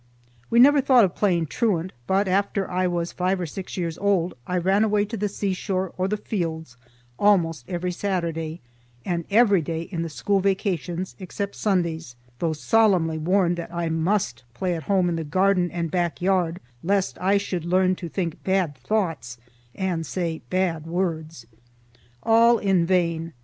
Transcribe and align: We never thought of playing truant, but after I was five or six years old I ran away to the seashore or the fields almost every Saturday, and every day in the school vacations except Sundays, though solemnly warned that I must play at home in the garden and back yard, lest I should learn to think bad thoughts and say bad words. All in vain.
We 0.49 0.59
never 0.59 0.81
thought 0.81 1.05
of 1.05 1.13
playing 1.13 1.45
truant, 1.45 1.93
but 2.07 2.27
after 2.27 2.67
I 2.67 2.87
was 2.87 3.11
five 3.11 3.39
or 3.39 3.45
six 3.45 3.77
years 3.77 3.99
old 3.99 4.33
I 4.47 4.57
ran 4.57 4.83
away 4.83 5.05
to 5.05 5.15
the 5.15 5.29
seashore 5.29 5.93
or 5.95 6.07
the 6.07 6.17
fields 6.17 6.75
almost 7.19 7.69
every 7.69 7.91
Saturday, 7.91 8.61
and 9.05 9.25
every 9.29 9.61
day 9.61 9.83
in 9.83 10.01
the 10.01 10.09
school 10.09 10.39
vacations 10.39 11.15
except 11.19 11.53
Sundays, 11.55 12.15
though 12.39 12.53
solemnly 12.53 13.19
warned 13.19 13.57
that 13.57 13.71
I 13.71 13.89
must 13.89 14.43
play 14.55 14.73
at 14.75 14.85
home 14.89 15.07
in 15.07 15.17
the 15.17 15.23
garden 15.23 15.69
and 15.69 15.91
back 15.91 16.19
yard, 16.19 16.59
lest 16.81 17.19
I 17.21 17.37
should 17.37 17.63
learn 17.65 17.93
to 17.97 18.09
think 18.09 18.43
bad 18.43 18.77
thoughts 18.79 19.37
and 19.75 20.03
say 20.03 20.41
bad 20.49 20.87
words. 20.87 21.45
All 22.23 22.57
in 22.57 22.87
vain. 22.87 23.33